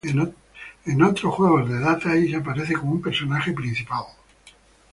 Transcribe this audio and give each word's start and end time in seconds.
En 0.87 1.03
otros 1.03 1.35
juegos 1.35 1.69
de 1.69 1.79
Data 1.79 2.15
East, 2.15 2.33
aparece 2.33 2.73
como 2.73 2.93
un 2.93 3.03
personaje 3.03 3.53
principal. 3.53 4.05